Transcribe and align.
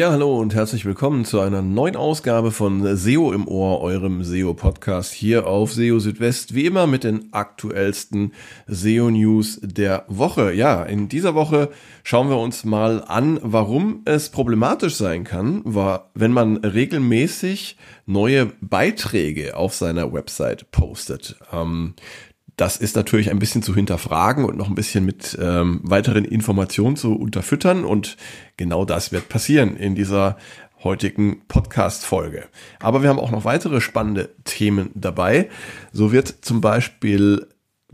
Ja, 0.00 0.12
hallo 0.12 0.38
und 0.38 0.54
herzlich 0.54 0.86
willkommen 0.86 1.26
zu 1.26 1.40
einer 1.40 1.60
neuen 1.60 1.94
Ausgabe 1.94 2.52
von 2.52 2.96
SEO 2.96 3.34
im 3.34 3.46
Ohr, 3.46 3.82
eurem 3.82 4.24
SEO-Podcast 4.24 5.12
hier 5.12 5.46
auf 5.46 5.74
SEO 5.74 5.98
Südwest, 5.98 6.54
wie 6.54 6.64
immer 6.64 6.86
mit 6.86 7.04
den 7.04 7.34
aktuellsten 7.34 8.32
SEO-News 8.66 9.60
der 9.62 10.06
Woche. 10.08 10.54
Ja, 10.54 10.84
in 10.84 11.10
dieser 11.10 11.34
Woche 11.34 11.68
schauen 12.02 12.30
wir 12.30 12.38
uns 12.38 12.64
mal 12.64 13.04
an, 13.04 13.40
warum 13.42 14.00
es 14.06 14.30
problematisch 14.30 14.94
sein 14.94 15.24
kann, 15.24 15.60
wenn 16.14 16.32
man 16.32 16.56
regelmäßig 16.56 17.76
neue 18.06 18.46
Beiträge 18.62 19.54
auf 19.54 19.74
seiner 19.74 20.14
Website 20.14 20.70
postet. 20.70 21.36
Ähm, 21.52 21.92
das 22.60 22.76
ist 22.76 22.94
natürlich 22.94 23.30
ein 23.30 23.38
bisschen 23.38 23.62
zu 23.62 23.74
hinterfragen 23.74 24.44
und 24.44 24.58
noch 24.58 24.68
ein 24.68 24.74
bisschen 24.74 25.06
mit 25.06 25.38
ähm, 25.40 25.80
weiteren 25.82 26.26
Informationen 26.26 26.96
zu 26.96 27.14
unterfüttern. 27.14 27.84
Und 27.84 28.18
genau 28.58 28.84
das 28.84 29.12
wird 29.12 29.30
passieren 29.30 29.76
in 29.76 29.94
dieser 29.94 30.36
heutigen 30.84 31.40
Podcast-Folge. 31.48 32.44
Aber 32.78 33.02
wir 33.02 33.08
haben 33.08 33.18
auch 33.18 33.30
noch 33.30 33.46
weitere 33.46 33.80
spannende 33.80 34.28
Themen 34.44 34.90
dabei. 34.94 35.48
So 35.92 36.12
wird 36.12 36.28
zum 36.42 36.60
Beispiel 36.60 37.46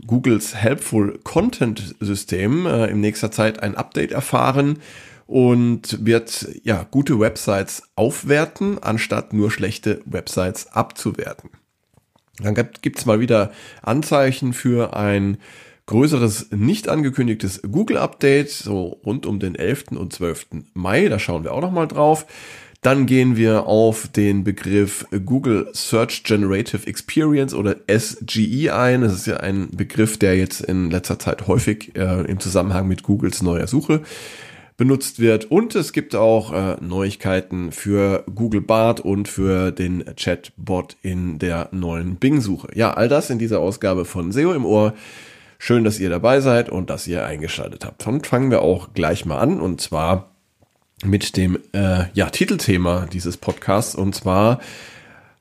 Googles 0.05 0.55
Helpful 0.55 1.17
Content 1.23 1.95
System 2.01 2.65
äh, 2.65 2.87
in 2.87 2.99
nächster 2.99 3.31
Zeit 3.31 3.63
ein 3.63 3.75
Update 3.75 4.11
erfahren 4.11 4.79
und 5.27 6.05
wird 6.05 6.47
ja 6.63 6.85
gute 6.91 7.21
Websites 7.21 7.83
aufwerten, 7.95 8.83
anstatt 8.83 9.31
nur 9.31 9.49
schlechte 9.49 10.01
Websites 10.05 10.67
abzuwerten. 10.73 11.51
Dann 12.41 12.55
gibt 12.81 12.99
es 12.99 13.05
mal 13.05 13.19
wieder 13.19 13.51
Anzeichen 13.81 14.53
für 14.53 14.95
ein 14.95 15.37
größeres 15.87 16.51
nicht 16.51 16.89
angekündigtes 16.89 17.61
Google-Update, 17.63 18.51
so 18.51 18.99
rund 19.05 19.25
um 19.25 19.39
den 19.39 19.55
11. 19.55 19.85
und 19.95 20.13
12. 20.13 20.47
Mai. 20.73 21.07
Da 21.07 21.17
schauen 21.17 21.43
wir 21.43 21.53
auch 21.53 21.61
noch 21.61 21.71
mal 21.71 21.87
drauf. 21.87 22.25
Dann 22.81 23.07
gehen 23.07 23.35
wir 23.35 23.65
auf 23.65 24.07
den 24.07 24.43
Begriff 24.43 25.07
Google 25.25 25.69
Search 25.73 26.23
Generative 26.23 26.85
Experience 26.85 27.55
oder 27.55 27.77
SGE 27.87 28.71
ein. 28.71 29.01
Das 29.01 29.13
ist 29.13 29.25
ja 29.25 29.37
ein 29.37 29.69
Begriff, 29.71 30.19
der 30.19 30.37
jetzt 30.37 30.61
in 30.61 30.91
letzter 30.91 31.17
Zeit 31.17 31.47
häufig 31.47 31.95
äh, 31.95 32.21
im 32.21 32.39
Zusammenhang 32.39 32.87
mit 32.87 33.01
Googles 33.01 33.41
neuer 33.41 33.65
Suche 33.65 34.03
benutzt 34.77 35.19
wird. 35.19 35.45
Und 35.45 35.75
es 35.75 35.91
gibt 35.91 36.15
auch 36.15 36.53
äh, 36.53 36.77
Neuigkeiten 36.79 37.71
für 37.71 38.23
Google 38.33 38.61
Bart 38.61 38.99
und 38.99 39.27
für 39.27 39.71
den 39.71 40.05
Chatbot 40.15 40.95
in 41.01 41.39
der 41.39 41.69
neuen 41.71 42.15
Bing-Suche. 42.15 42.69
Ja, 42.75 42.93
all 42.93 43.09
das 43.09 43.31
in 43.31 43.39
dieser 43.39 43.59
Ausgabe 43.59 44.05
von 44.05 44.31
SEO 44.31 44.53
im 44.53 44.65
Ohr. 44.65 44.93
Schön, 45.57 45.83
dass 45.83 45.99
ihr 45.99 46.11
dabei 46.11 46.39
seid 46.39 46.69
und 46.69 46.91
dass 46.91 47.07
ihr 47.07 47.25
eingeschaltet 47.25 47.83
habt. 47.83 48.05
Und 48.05 48.27
fangen 48.27 48.51
wir 48.51 48.61
auch 48.61 48.93
gleich 48.93 49.25
mal 49.25 49.39
an 49.39 49.59
und 49.59 49.81
zwar 49.81 50.29
mit 51.03 51.35
dem 51.35 51.57
äh, 51.73 52.05
ja, 52.13 52.29
Titelthema 52.29 53.07
dieses 53.11 53.37
Podcasts 53.37 53.95
und 53.95 54.13
zwar 54.13 54.59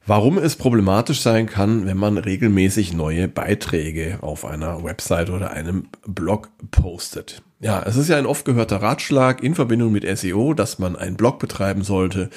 warum 0.06 0.38
es 0.38 0.56
problematisch 0.56 1.20
sein 1.20 1.46
kann, 1.46 1.84
wenn 1.84 1.96
man 1.96 2.16
regelmäßig 2.16 2.92
neue 2.92 3.28
Beiträge 3.28 4.18
auf 4.22 4.44
einer 4.44 4.84
Website 4.84 5.30
oder 5.30 5.50
einem 5.50 5.88
Blog 6.06 6.48
postet. 6.70 7.42
Ja, 7.60 7.82
es 7.82 7.96
ist 7.96 8.08
ja 8.08 8.18
ein 8.18 8.26
oft 8.26 8.44
gehörter 8.44 8.82
Ratschlag 8.82 9.42
in 9.42 9.54
Verbindung 9.54 9.92
mit 9.92 10.06
SEO, 10.18 10.52
dass 10.52 10.78
man 10.78 10.94
einen 10.94 11.16
Blog 11.16 11.38
betreiben 11.38 11.82
sollte 11.82 12.28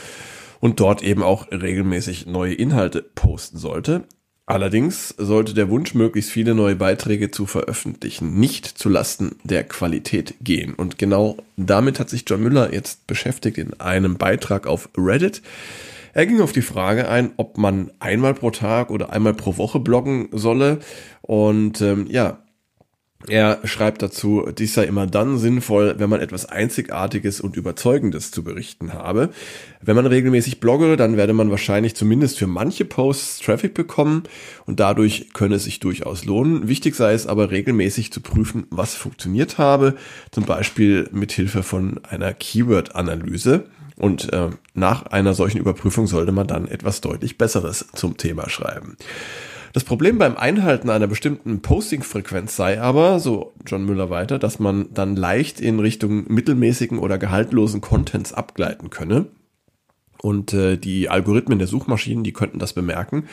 und 0.62 0.80
dort 0.80 1.04
eben 1.04 1.24
auch 1.24 1.52
regelmäßig 1.52 2.26
neue 2.26 2.54
Inhalte 2.54 3.02
posten 3.02 3.58
sollte. 3.58 4.06
Allerdings 4.46 5.10
sollte 5.18 5.54
der 5.54 5.70
Wunsch, 5.70 5.94
möglichst 5.94 6.32
viele 6.32 6.56
neue 6.56 6.76
Beiträge 6.76 7.30
zu 7.30 7.46
veröffentlichen, 7.46 8.40
nicht 8.40 8.66
zulasten 8.66 9.36
der 9.44 9.64
Qualität 9.64 10.36
gehen. 10.42 10.74
Und 10.74 10.98
genau 10.98 11.38
damit 11.56 12.00
hat 12.00 12.10
sich 12.10 12.24
John 12.26 12.42
Müller 12.42 12.74
jetzt 12.74 13.06
beschäftigt 13.06 13.60
in 13.60 13.80
einem 13.80 14.18
Beitrag 14.18 14.66
auf 14.66 14.90
Reddit. 14.98 15.44
Er 16.14 16.26
ging 16.26 16.42
auf 16.42 16.52
die 16.52 16.64
Frage 16.64 17.10
ein, 17.10 17.34
ob 17.38 17.60
man 17.60 17.92
einmal 18.00 18.34
pro 18.34 18.50
Tag 18.50 18.90
oder 18.90 19.12
einmal 19.12 19.36
pro 19.36 19.58
Woche 19.58 19.80
bloggen 19.80 20.30
solle. 20.32 20.80
Und 21.22 21.82
ähm, 21.82 22.08
ja, 22.10 22.40
er 23.28 23.60
schreibt 23.66 24.02
dazu, 24.02 24.50
dies 24.58 24.74
sei 24.74 24.86
immer 24.86 25.06
dann 25.06 25.38
sinnvoll, 25.38 25.96
wenn 25.98 26.10
man 26.10 26.22
etwas 26.22 26.46
Einzigartiges 26.46 27.42
und 27.42 27.58
Überzeugendes 27.58 28.32
zu 28.32 28.46
berichten 28.46 28.94
habe. 28.94 29.30
Wenn 29.82 29.98
man 29.98 30.06
regelmäßig 30.06 30.62
blogge, 30.62 30.96
dann 30.96 31.18
werde 31.18 31.34
man 31.34 31.52
wahrscheinlich 31.52 31.96
zumindest 31.96 32.40
für 32.40 32.48
manche 32.48 32.86
Posts 32.86 33.40
Traffic 33.40 33.74
bekommen 33.74 34.24
und 34.66 34.80
dadurch 34.80 35.34
könne 35.34 35.56
es 35.56 35.66
sich 35.66 35.82
durchaus 35.82 36.24
lohnen. 36.24 36.70
Wichtig 36.70 36.96
sei 36.96 37.12
es 37.12 37.28
aber 37.28 37.52
regelmäßig 37.52 38.14
zu 38.14 38.22
prüfen, 38.22 38.68
was 38.70 38.96
funktioniert 38.96 39.58
habe, 39.58 39.96
zum 40.32 40.46
Beispiel 40.46 41.10
mit 41.12 41.34
Hilfe 41.34 41.62
von 41.62 42.00
einer 42.06 42.34
Keyword-Analyse. 42.34 43.66
Und 43.98 44.32
äh, 44.32 44.50
nach 44.74 45.08
einer 45.08 45.34
solchen 45.34 45.58
Überprüfung 45.58 46.08
sollte 46.08 46.32
man 46.32 46.48
dann 46.48 46.70
etwas 46.70 47.02
deutlich 47.02 47.38
Besseres 47.38 47.86
zum 47.94 48.16
Thema 48.16 48.50
schreiben. 48.50 48.96
Das 49.74 49.84
Problem 49.84 50.18
beim 50.18 50.36
Einhalten 50.36 50.90
einer 50.90 51.08
bestimmten 51.08 51.62
Posting-Frequenz 51.62 52.56
sei 52.56 52.82
aber, 52.82 53.20
so 53.20 53.54
John 53.66 53.86
Müller 53.86 54.10
weiter, 54.10 54.40
dass 54.40 54.60
man 54.60 54.94
dann 54.94 55.16
leicht 55.16 55.62
in 55.62 55.80
Richtung 55.80 56.26
mittelmäßigen 56.32 56.98
oder 56.98 57.18
gehaltlosen 57.18 57.82
Contents 57.82 58.34
abgleiten 58.34 58.90
könne. 58.90 59.28
Und 60.22 60.54
äh, 60.54 60.78
die 60.78 61.10
Algorithmen 61.10 61.60
der 61.60 61.68
Suchmaschinen, 61.68 62.24
die 62.24 62.34
könnten 62.34 62.60
das 62.60 62.74
bemerken 62.74 63.26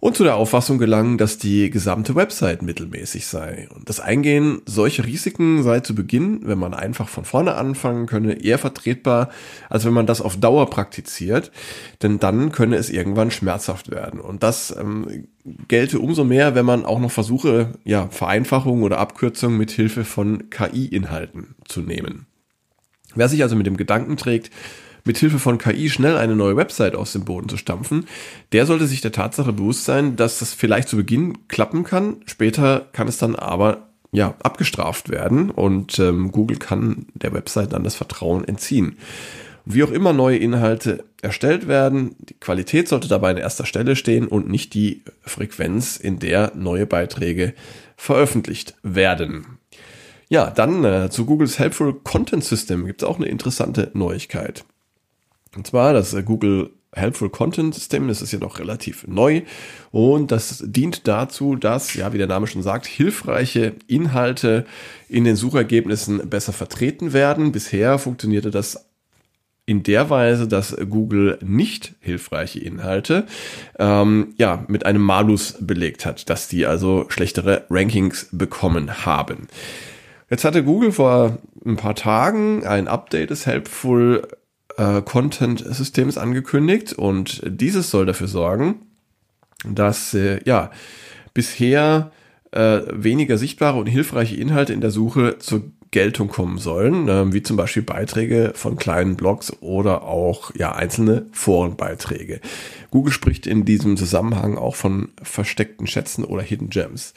und 0.00 0.16
zu 0.16 0.24
der 0.24 0.36
Auffassung 0.36 0.78
gelangen, 0.78 1.18
dass 1.18 1.38
die 1.38 1.70
gesamte 1.70 2.14
Website 2.14 2.62
mittelmäßig 2.62 3.26
sei. 3.26 3.68
Und 3.74 3.88
das 3.88 4.00
Eingehen 4.00 4.60
solcher 4.66 5.06
Risiken 5.06 5.62
sei 5.62 5.80
zu 5.80 5.94
Beginn, 5.94 6.40
wenn 6.44 6.58
man 6.58 6.74
einfach 6.74 7.08
von 7.08 7.24
vorne 7.24 7.54
anfangen 7.54 8.06
könne, 8.06 8.42
eher 8.42 8.58
vertretbar, 8.58 9.30
als 9.70 9.84
wenn 9.84 9.94
man 9.94 10.06
das 10.06 10.20
auf 10.20 10.36
Dauer 10.36 10.68
praktiziert, 10.68 11.50
denn 12.02 12.18
dann 12.18 12.52
könne 12.52 12.76
es 12.76 12.90
irgendwann 12.90 13.30
schmerzhaft 13.30 13.90
werden. 13.90 14.20
Und 14.20 14.42
das 14.42 14.74
ähm, 14.78 15.28
gelte 15.68 15.98
umso 15.98 16.24
mehr, 16.24 16.54
wenn 16.54 16.66
man 16.66 16.84
auch 16.84 17.00
noch 17.00 17.10
versuche, 17.10 17.72
ja, 17.84 18.08
Vereinfachungen 18.08 18.84
oder 18.84 18.98
Abkürzungen 18.98 19.56
mit 19.56 19.70
Hilfe 19.70 20.04
von 20.04 20.50
KI-Inhalten 20.50 21.54
zu 21.66 21.80
nehmen. 21.80 22.26
Wer 23.14 23.28
sich 23.28 23.42
also 23.42 23.56
mit 23.56 23.66
dem 23.66 23.78
Gedanken 23.78 24.16
trägt, 24.18 24.50
mit 25.06 25.18
Hilfe 25.18 25.38
von 25.38 25.58
KI 25.58 25.88
schnell 25.88 26.16
eine 26.16 26.36
neue 26.36 26.56
Website 26.56 26.94
aus 26.94 27.12
dem 27.12 27.24
Boden 27.24 27.48
zu 27.48 27.56
stampfen, 27.56 28.06
der 28.52 28.66
sollte 28.66 28.86
sich 28.86 29.00
der 29.00 29.12
Tatsache 29.12 29.52
bewusst 29.52 29.84
sein, 29.84 30.16
dass 30.16 30.38
das 30.40 30.52
vielleicht 30.52 30.88
zu 30.88 30.96
Beginn 30.96 31.48
klappen 31.48 31.84
kann, 31.84 32.16
später 32.26 32.86
kann 32.92 33.08
es 33.08 33.18
dann 33.18 33.36
aber 33.36 33.88
ja 34.12 34.34
abgestraft 34.42 35.08
werden 35.08 35.50
und 35.50 35.98
ähm, 35.98 36.32
Google 36.32 36.58
kann 36.58 37.06
der 37.14 37.32
Website 37.32 37.72
dann 37.72 37.84
das 37.84 37.94
Vertrauen 37.94 38.46
entziehen. 38.46 38.96
Wie 39.64 39.82
auch 39.82 39.90
immer 39.90 40.12
neue 40.12 40.36
Inhalte 40.38 41.04
erstellt 41.22 41.66
werden, 41.66 42.14
die 42.20 42.34
Qualität 42.34 42.88
sollte 42.88 43.08
dabei 43.08 43.30
an 43.30 43.36
erster 43.36 43.66
Stelle 43.66 43.96
stehen 43.96 44.28
und 44.28 44.48
nicht 44.48 44.74
die 44.74 45.02
Frequenz, 45.22 45.96
in 45.96 46.20
der 46.20 46.52
neue 46.54 46.86
Beiträge 46.86 47.52
veröffentlicht 47.96 48.76
werden. 48.84 49.58
Ja, 50.28 50.50
dann 50.50 50.84
äh, 50.84 51.10
zu 51.10 51.26
Googles 51.26 51.58
Helpful 51.58 51.94
Content 51.94 52.44
System 52.44 52.86
gibt 52.86 53.02
es 53.02 53.08
auch 53.08 53.16
eine 53.16 53.26
interessante 53.26 53.90
Neuigkeit. 53.94 54.64
Und 55.56 55.66
zwar 55.66 55.92
das 55.92 56.14
äh, 56.14 56.22
Google 56.22 56.70
Helpful 56.92 57.28
Content 57.28 57.74
System, 57.74 58.08
das 58.08 58.22
ist 58.22 58.32
ja 58.32 58.38
noch 58.38 58.58
relativ 58.58 59.06
neu 59.06 59.42
und 59.90 60.32
das 60.32 60.64
dient 60.66 61.06
dazu, 61.06 61.54
dass, 61.54 61.92
ja, 61.94 62.12
wie 62.14 62.18
der 62.18 62.26
Name 62.26 62.46
schon 62.46 62.62
sagt, 62.62 62.86
hilfreiche 62.86 63.74
Inhalte 63.86 64.64
in 65.08 65.24
den 65.24 65.36
Suchergebnissen 65.36 66.30
besser 66.30 66.54
vertreten 66.54 67.12
werden. 67.12 67.52
Bisher 67.52 67.98
funktionierte 67.98 68.50
das 68.50 68.86
in 69.66 69.82
der 69.82 70.08
Weise, 70.08 70.48
dass 70.48 70.76
Google 70.88 71.38
nicht 71.44 71.94
hilfreiche 72.00 72.60
Inhalte 72.60 73.26
ähm, 73.78 74.34
ja 74.38 74.64
mit 74.68 74.86
einem 74.86 75.02
Malus 75.02 75.56
belegt 75.60 76.06
hat, 76.06 76.30
dass 76.30 76.48
die 76.48 76.66
also 76.66 77.06
schlechtere 77.08 77.66
Rankings 77.68 78.28
bekommen 78.32 79.04
haben. 79.04 79.48
Jetzt 80.30 80.44
hatte 80.44 80.64
Google 80.64 80.92
vor 80.92 81.38
ein 81.64 81.76
paar 81.76 81.94
Tagen 81.94 82.64
ein 82.64 82.88
Update 82.88 83.30
des 83.30 83.44
Helpful 83.44 84.26
äh, 84.76 85.02
Content-Systems 85.02 86.18
angekündigt 86.18 86.92
und 86.92 87.42
dieses 87.46 87.90
soll 87.90 88.06
dafür 88.06 88.28
sorgen, 88.28 88.76
dass 89.64 90.14
äh, 90.14 90.40
ja 90.44 90.70
bisher 91.34 92.12
äh, 92.52 92.80
weniger 92.92 93.38
sichtbare 93.38 93.78
und 93.78 93.86
hilfreiche 93.86 94.36
Inhalte 94.36 94.72
in 94.72 94.80
der 94.80 94.90
Suche 94.90 95.38
zur 95.38 95.64
Geltung 95.90 96.28
kommen 96.28 96.58
sollen, 96.58 97.08
äh, 97.08 97.32
wie 97.32 97.42
zum 97.42 97.56
Beispiel 97.56 97.82
Beiträge 97.82 98.52
von 98.54 98.76
kleinen 98.76 99.16
Blogs 99.16 99.52
oder 99.60 100.02
auch 100.02 100.54
ja 100.54 100.74
einzelne 100.74 101.26
Forenbeiträge. 101.32 102.40
Google 102.90 103.12
spricht 103.12 103.46
in 103.46 103.64
diesem 103.64 103.96
Zusammenhang 103.96 104.58
auch 104.58 104.74
von 104.74 105.08
versteckten 105.22 105.86
Schätzen 105.86 106.24
oder 106.24 106.42
Hidden 106.42 106.70
Gems. 106.70 107.14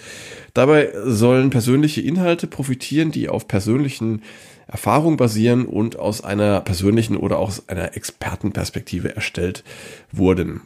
Dabei 0.53 0.91
sollen 1.03 1.50
persönliche 1.50 2.01
Inhalte 2.01 2.47
profitieren, 2.47 3.11
die 3.11 3.29
auf 3.29 3.47
persönlichen 3.47 4.21
Erfahrung 4.69 5.18
basieren 5.18 5.66
und 5.66 5.98
aus 5.98 6.24
einer 6.24 6.62
persönlichen 6.62 7.18
oder 7.18 7.39
aus 7.39 7.68
einer 7.68 7.95
Expertenperspektive 7.95 9.16
erstellt 9.16 9.63
wurden. 10.12 10.62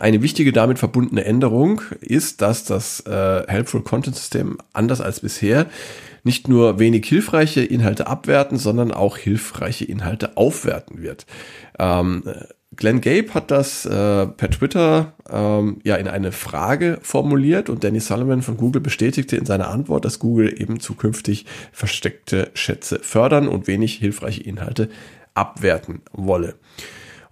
Eine 0.00 0.22
wichtige 0.22 0.52
damit 0.52 0.78
verbundene 0.78 1.24
Änderung 1.24 1.82
ist, 2.00 2.40
dass 2.40 2.64
das 2.64 3.00
äh, 3.00 3.44
Helpful 3.46 3.82
Content 3.82 4.16
System 4.16 4.56
anders 4.72 5.02
als 5.02 5.20
bisher 5.20 5.66
nicht 6.22 6.48
nur 6.48 6.78
wenig 6.78 7.04
hilfreiche 7.06 7.62
Inhalte 7.62 8.06
abwerten, 8.06 8.56
sondern 8.56 8.92
auch 8.92 9.18
hilfreiche 9.18 9.84
Inhalte 9.84 10.38
aufwerten 10.38 11.02
wird. 11.02 11.26
Ähm, 11.78 12.22
Glenn 12.76 13.00
Gabe 13.00 13.34
hat 13.34 13.50
das 13.50 13.86
äh, 13.86 14.26
per 14.26 14.50
Twitter 14.50 15.12
ähm, 15.30 15.80
ja 15.84 15.96
in 15.96 16.08
eine 16.08 16.32
Frage 16.32 16.98
formuliert 17.02 17.68
und 17.68 17.84
Danny 17.84 18.00
Sullivan 18.00 18.42
von 18.42 18.56
Google 18.56 18.82
bestätigte 18.82 19.36
in 19.36 19.46
seiner 19.46 19.68
Antwort, 19.68 20.04
dass 20.04 20.18
Google 20.18 20.60
eben 20.60 20.80
zukünftig 20.80 21.46
versteckte 21.72 22.50
Schätze 22.54 23.00
fördern 23.00 23.48
und 23.48 23.66
wenig 23.66 23.94
hilfreiche 23.94 24.42
Inhalte 24.42 24.88
abwerten 25.34 26.02
wolle. 26.12 26.54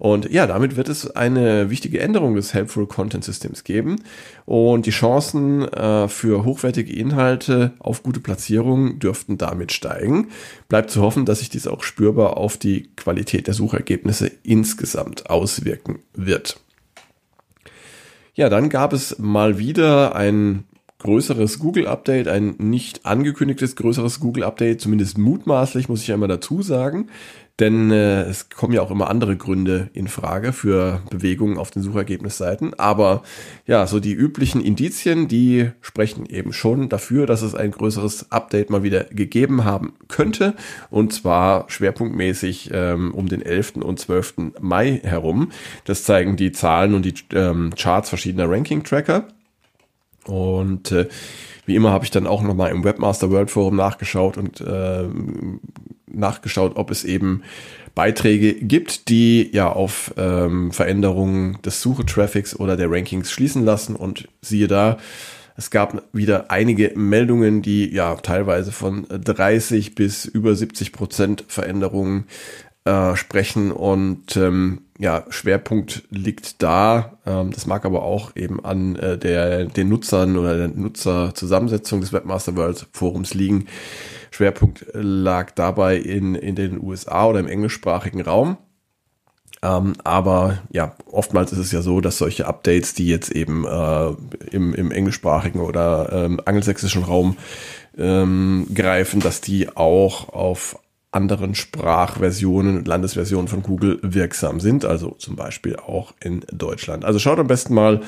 Und 0.02 0.32
ja, 0.32 0.48
damit 0.48 0.74
wird 0.74 0.88
es 0.88 1.14
eine 1.14 1.70
wichtige 1.70 2.00
Änderung 2.00 2.34
des 2.34 2.54
Helpful 2.54 2.88
Content 2.88 3.22
Systems 3.22 3.62
geben. 3.62 4.02
Und 4.46 4.86
die 4.86 4.90
Chancen 4.90 5.62
äh, 5.68 6.08
für 6.08 6.44
hochwertige 6.44 6.92
Inhalte 6.92 7.74
auf 7.78 8.02
gute 8.02 8.18
Platzierungen 8.18 8.98
dürften 8.98 9.38
damit 9.38 9.70
steigen. 9.70 10.30
Bleibt 10.68 10.90
zu 10.90 11.02
hoffen, 11.02 11.24
dass 11.24 11.38
sich 11.38 11.50
dies 11.50 11.68
auch 11.68 11.84
spürbar 11.84 12.36
auf 12.36 12.56
die 12.56 12.90
Qualität 12.96 13.46
der 13.46 13.54
Suchergebnisse 13.54 14.32
insgesamt 14.42 15.30
auswirken 15.30 16.00
wird. 16.14 16.58
Ja, 18.34 18.48
dann 18.48 18.70
gab 18.70 18.92
es 18.92 19.20
mal 19.20 19.58
wieder 19.58 20.16
ein 20.16 20.64
größeres 21.02 21.58
Google-Update, 21.58 22.28
ein 22.28 22.54
nicht 22.58 23.04
angekündigtes 23.04 23.76
größeres 23.76 24.20
Google-Update, 24.20 24.80
zumindest 24.80 25.18
mutmaßlich, 25.18 25.88
muss 25.88 26.02
ich 26.02 26.12
einmal 26.12 26.28
dazu 26.28 26.62
sagen. 26.62 27.08
Denn 27.60 27.90
äh, 27.90 28.22
es 28.22 28.48
kommen 28.48 28.72
ja 28.72 28.80
auch 28.80 28.90
immer 28.90 29.10
andere 29.10 29.36
Gründe 29.36 29.90
in 29.92 30.08
Frage 30.08 30.52
für 30.52 31.02
Bewegungen 31.10 31.58
auf 31.58 31.70
den 31.70 31.82
Suchergebnisseiten. 31.82 32.72
Aber 32.74 33.22
ja, 33.66 33.86
so 33.86 34.00
die 34.00 34.14
üblichen 34.14 34.62
Indizien, 34.62 35.28
die 35.28 35.70
sprechen 35.82 36.24
eben 36.26 36.54
schon 36.54 36.88
dafür, 36.88 37.26
dass 37.26 37.42
es 37.42 37.54
ein 37.54 37.70
größeres 37.70 38.32
Update 38.32 38.70
mal 38.70 38.82
wieder 38.82 39.04
gegeben 39.04 39.64
haben 39.64 39.92
könnte. 40.08 40.54
Und 40.88 41.12
zwar 41.12 41.66
schwerpunktmäßig 41.68 42.70
ähm, 42.72 43.12
um 43.12 43.28
den 43.28 43.42
11. 43.42 43.76
und 43.76 44.00
12. 44.00 44.34
Mai 44.60 45.00
herum. 45.04 45.52
Das 45.84 46.04
zeigen 46.04 46.36
die 46.36 46.52
Zahlen 46.52 46.94
und 46.94 47.04
die 47.04 47.14
ähm, 47.34 47.74
Charts 47.76 48.08
verschiedener 48.08 48.50
Ranking-Tracker. 48.50 49.28
Und 50.24 50.92
äh, 50.92 51.08
wie 51.66 51.76
immer 51.76 51.90
habe 51.90 52.04
ich 52.04 52.10
dann 52.10 52.26
auch 52.26 52.42
nochmal 52.42 52.70
im 52.70 52.84
Webmaster 52.84 53.30
World 53.30 53.50
Forum 53.50 53.76
nachgeschaut 53.76 54.36
und 54.36 54.60
äh, 54.60 55.04
nachgeschaut, 56.06 56.72
ob 56.76 56.90
es 56.90 57.04
eben 57.04 57.42
Beiträge 57.94 58.54
gibt, 58.54 59.08
die 59.08 59.50
ja 59.52 59.70
auf 59.70 60.14
ähm, 60.16 60.72
Veränderungen 60.72 61.60
des 61.62 61.82
Suche-Traffics 61.82 62.58
oder 62.58 62.76
der 62.76 62.90
Rankings 62.90 63.30
schließen 63.30 63.64
lassen. 63.64 63.96
Und 63.96 64.28
siehe 64.40 64.66
da, 64.66 64.98
es 65.56 65.70
gab 65.70 66.02
wieder 66.12 66.50
einige 66.50 66.92
Meldungen, 66.96 67.60
die 67.60 67.92
ja 67.92 68.14
teilweise 68.16 68.72
von 68.72 69.06
30 69.08 69.94
bis 69.94 70.24
über 70.24 70.54
70 70.54 70.92
Prozent 70.92 71.44
Veränderungen 71.48 72.24
äh, 72.84 73.16
sprechen. 73.16 73.72
Und 73.72 74.36
ähm, 74.36 74.82
ja, 74.98 75.24
Schwerpunkt 75.28 76.04
liegt 76.10 76.62
da. 76.62 77.18
Ähm, 77.26 77.50
das 77.50 77.66
mag 77.66 77.84
aber 77.84 78.02
auch 78.02 78.36
eben 78.36 78.64
an 78.64 78.96
äh, 78.96 79.18
der, 79.18 79.64
den 79.66 79.88
Nutzern 79.88 80.36
oder 80.36 80.56
der 80.56 80.68
Nutzerzusammensetzung 80.68 82.00
des 82.00 82.12
Webmaster 82.12 82.56
World 82.56 82.86
Forums 82.92 83.34
liegen 83.34 83.66
Schwerpunkt 84.32 84.86
lag 84.92 85.52
dabei 85.52 85.96
in, 85.96 86.34
in 86.34 86.54
den 86.54 86.82
USA 86.82 87.26
oder 87.26 87.40
im 87.40 87.46
englischsprachigen 87.46 88.22
Raum. 88.22 88.56
Ähm, 89.62 89.92
aber 90.02 90.58
ja, 90.72 90.96
oftmals 91.06 91.52
ist 91.52 91.58
es 91.58 91.70
ja 91.70 91.82
so, 91.82 92.00
dass 92.00 92.18
solche 92.18 92.46
Updates, 92.46 92.94
die 92.94 93.06
jetzt 93.06 93.30
eben 93.30 93.64
äh, 93.64 94.10
im, 94.50 94.74
im 94.74 94.90
englischsprachigen 94.90 95.60
oder 95.60 96.10
ähm, 96.12 96.40
angelsächsischen 96.44 97.04
Raum 97.04 97.36
ähm, 97.96 98.66
greifen, 98.74 99.20
dass 99.20 99.40
die 99.40 99.68
auch 99.76 100.30
auf 100.30 100.78
anderen 101.12 101.54
Sprachversionen 101.54 102.78
und 102.78 102.88
Landesversionen 102.88 103.46
von 103.46 103.62
Google 103.62 103.98
wirksam 104.02 104.60
sind, 104.60 104.84
also 104.84 105.10
zum 105.12 105.36
Beispiel 105.36 105.76
auch 105.76 106.14
in 106.20 106.40
Deutschland. 106.50 107.04
Also 107.04 107.18
schaut 107.18 107.38
am 107.38 107.46
besten 107.46 107.74
mal 107.74 108.00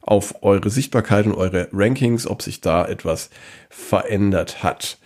auf 0.00 0.42
eure 0.42 0.70
Sichtbarkeit 0.70 1.26
und 1.26 1.34
eure 1.34 1.68
Rankings, 1.72 2.26
ob 2.26 2.40
sich 2.42 2.60
da 2.60 2.86
etwas 2.86 3.30
verändert 3.68 4.62
hat. 4.62 4.98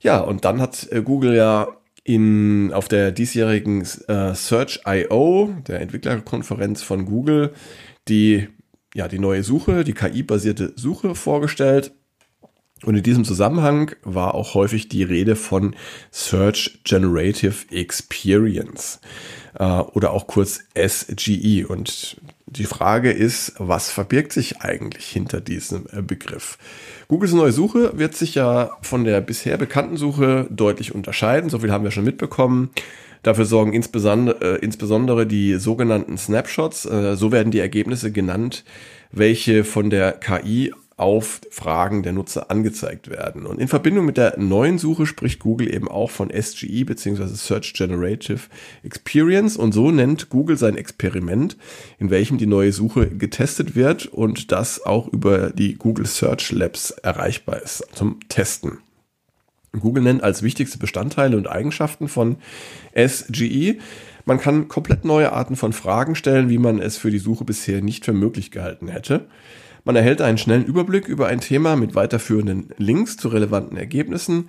Ja, 0.00 0.20
und 0.20 0.44
dann 0.44 0.60
hat 0.60 0.86
äh, 0.92 1.02
Google 1.02 1.34
ja 1.34 1.68
in, 2.04 2.72
auf 2.72 2.88
der 2.88 3.10
diesjährigen 3.10 3.82
äh, 4.08 4.34
Search 4.34 4.80
I.O., 4.86 5.50
der 5.66 5.80
Entwicklerkonferenz 5.80 6.82
von 6.82 7.04
Google, 7.04 7.52
die, 8.08 8.48
ja, 8.94 9.08
die 9.08 9.18
neue 9.18 9.42
Suche, 9.42 9.84
die 9.84 9.92
KI-basierte 9.92 10.72
Suche 10.76 11.14
vorgestellt. 11.14 11.92
Und 12.84 12.96
in 12.96 13.02
diesem 13.02 13.24
Zusammenhang 13.24 13.92
war 14.02 14.34
auch 14.34 14.54
häufig 14.54 14.88
die 14.88 15.02
Rede 15.02 15.36
von 15.36 15.74
Search 16.12 16.78
Generative 16.84 17.72
Experience 17.72 19.00
äh, 19.58 19.64
oder 19.64 20.12
auch 20.12 20.26
kurz 20.26 20.60
SGE. 20.74 21.66
Und 21.66 22.18
die 22.46 22.64
Frage 22.64 23.10
ist, 23.10 23.54
was 23.58 23.90
verbirgt 23.90 24.32
sich 24.32 24.60
eigentlich 24.60 25.06
hinter 25.06 25.40
diesem 25.40 25.86
äh, 25.92 26.02
Begriff? 26.02 26.58
Googles 27.08 27.32
neue 27.32 27.52
Suche 27.52 27.98
wird 27.98 28.14
sich 28.14 28.34
ja 28.34 28.70
von 28.82 29.04
der 29.04 29.20
bisher 29.20 29.56
bekannten 29.56 29.96
Suche 29.96 30.46
deutlich 30.50 30.94
unterscheiden. 30.94 31.50
So 31.50 31.58
viel 31.58 31.72
haben 31.72 31.84
wir 31.84 31.90
schon 31.90 32.04
mitbekommen. 32.04 32.70
Dafür 33.22 33.44
sorgen 33.44 33.72
insbesondere, 33.72 34.56
äh, 34.56 34.64
insbesondere 34.64 35.26
die 35.26 35.56
sogenannten 35.56 36.16
Snapshots. 36.16 36.86
Äh, 36.86 37.16
so 37.16 37.32
werden 37.32 37.50
die 37.50 37.58
Ergebnisse 37.58 38.12
genannt, 38.12 38.64
welche 39.10 39.64
von 39.64 39.90
der 39.90 40.12
KI 40.12 40.72
auf 40.98 41.40
Fragen 41.50 42.02
der 42.02 42.12
Nutzer 42.12 42.50
angezeigt 42.50 43.08
werden. 43.08 43.46
Und 43.46 43.60
in 43.60 43.68
Verbindung 43.68 44.04
mit 44.04 44.16
der 44.16 44.38
neuen 44.38 44.78
Suche 44.78 45.06
spricht 45.06 45.40
Google 45.40 45.72
eben 45.72 45.88
auch 45.88 46.10
von 46.10 46.30
SGE 46.30 46.84
bzw. 46.84 47.26
Search 47.28 47.72
Generative 47.74 48.40
Experience 48.82 49.56
und 49.56 49.72
so 49.72 49.90
nennt 49.90 50.28
Google 50.28 50.56
sein 50.56 50.76
Experiment, 50.76 51.56
in 51.98 52.10
welchem 52.10 52.38
die 52.38 52.46
neue 52.46 52.72
Suche 52.72 53.08
getestet 53.08 53.76
wird 53.76 54.06
und 54.06 54.52
das 54.52 54.84
auch 54.84 55.08
über 55.08 55.50
die 55.50 55.74
Google 55.74 56.06
Search 56.06 56.52
Labs 56.52 56.90
erreichbar 56.90 57.62
ist 57.62 57.84
zum 57.94 58.18
Testen. 58.28 58.78
Google 59.78 60.02
nennt 60.02 60.22
als 60.22 60.42
wichtigste 60.42 60.78
Bestandteile 60.78 61.36
und 61.36 61.46
Eigenschaften 61.46 62.08
von 62.08 62.36
SGE, 62.96 63.78
man 64.28 64.38
kann 64.38 64.68
komplett 64.68 65.06
neue 65.06 65.32
Arten 65.32 65.56
von 65.56 65.72
Fragen 65.72 66.14
stellen, 66.14 66.50
wie 66.50 66.58
man 66.58 66.80
es 66.80 66.98
für 66.98 67.10
die 67.10 67.18
Suche 67.18 67.46
bisher 67.46 67.80
nicht 67.80 68.04
für 68.04 68.12
möglich 68.12 68.50
gehalten 68.50 68.88
hätte. 68.88 69.24
Man 69.84 69.96
erhält 69.96 70.20
einen 70.20 70.38
schnellen 70.38 70.64
Überblick 70.64 71.08
über 71.08 71.26
ein 71.26 71.40
Thema 71.40 71.76
mit 71.76 71.94
weiterführenden 71.94 72.70
Links 72.76 73.16
zu 73.16 73.28
relevanten 73.28 73.76
Ergebnissen. 73.76 74.48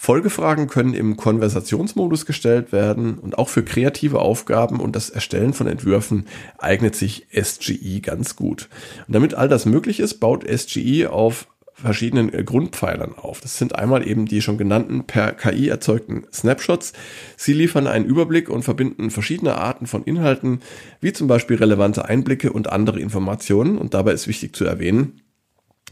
Folgefragen 0.00 0.68
können 0.68 0.94
im 0.94 1.16
Konversationsmodus 1.16 2.24
gestellt 2.24 2.70
werden 2.70 3.18
und 3.18 3.36
auch 3.36 3.48
für 3.48 3.64
kreative 3.64 4.20
Aufgaben 4.20 4.78
und 4.78 4.94
das 4.94 5.10
Erstellen 5.10 5.54
von 5.54 5.66
Entwürfen 5.66 6.26
eignet 6.56 6.94
sich 6.94 7.26
SGE 7.32 8.00
ganz 8.00 8.36
gut. 8.36 8.68
Und 9.08 9.14
damit 9.14 9.34
all 9.34 9.48
das 9.48 9.66
möglich 9.66 9.98
ist, 9.98 10.20
baut 10.20 10.44
SGE 10.48 11.10
auf 11.10 11.48
verschiedenen 11.82 12.32
äh, 12.32 12.42
Grundpfeilern 12.42 13.14
auf. 13.16 13.40
Das 13.40 13.58
sind 13.58 13.76
einmal 13.76 14.06
eben 14.06 14.26
die 14.26 14.42
schon 14.42 14.58
genannten 14.58 15.04
per 15.04 15.32
KI 15.32 15.68
erzeugten 15.68 16.24
Snapshots. 16.32 16.92
Sie 17.36 17.52
liefern 17.52 17.86
einen 17.86 18.04
Überblick 18.04 18.48
und 18.48 18.62
verbinden 18.62 19.10
verschiedene 19.10 19.56
Arten 19.56 19.86
von 19.86 20.04
Inhalten, 20.04 20.60
wie 21.00 21.12
zum 21.12 21.28
Beispiel 21.28 21.56
relevante 21.56 22.04
Einblicke 22.04 22.52
und 22.52 22.70
andere 22.70 23.00
Informationen. 23.00 23.78
Und 23.78 23.94
dabei 23.94 24.12
ist 24.12 24.28
wichtig 24.28 24.54
zu 24.54 24.64
erwähnen, 24.64 25.20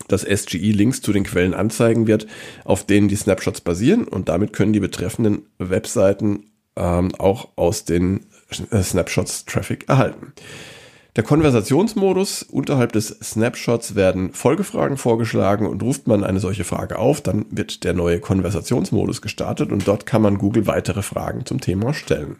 dass 0.08 0.22
SGE 0.22 0.72
Links 0.72 1.00
zu 1.00 1.12
den 1.12 1.24
Quellen 1.24 1.54
anzeigen 1.54 2.06
wird, 2.06 2.26
auf 2.64 2.84
denen 2.84 3.08
die 3.08 3.16
Snapshots 3.16 3.60
basieren. 3.60 4.04
Und 4.04 4.28
damit 4.28 4.52
können 4.52 4.72
die 4.72 4.80
betreffenden 4.80 5.46
Webseiten 5.58 6.50
ähm, 6.76 7.14
auch 7.14 7.48
aus 7.56 7.84
den 7.84 8.26
Snapshots 8.50 9.44
Traffic 9.44 9.88
erhalten. 9.88 10.32
Der 11.16 11.24
Konversationsmodus 11.24 12.42
unterhalb 12.42 12.92
des 12.92 13.08
Snapshots 13.22 13.94
werden 13.94 14.34
Folgefragen 14.34 14.98
vorgeschlagen 14.98 15.66
und 15.66 15.82
ruft 15.82 16.06
man 16.06 16.22
eine 16.22 16.40
solche 16.40 16.64
Frage 16.64 16.98
auf, 16.98 17.22
dann 17.22 17.46
wird 17.48 17.84
der 17.84 17.94
neue 17.94 18.20
Konversationsmodus 18.20 19.22
gestartet 19.22 19.72
und 19.72 19.88
dort 19.88 20.04
kann 20.04 20.20
man 20.20 20.36
Google 20.36 20.66
weitere 20.66 21.00
Fragen 21.00 21.46
zum 21.46 21.62
Thema 21.62 21.94
stellen. 21.94 22.36